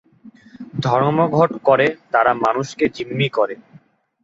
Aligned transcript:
ধর্মঘট 0.83 1.51
করে 1.63 1.87
তারা 2.11 2.31
মানুষকে 2.43 2.85
জিম্মি 2.95 3.27
করে। 3.29 3.55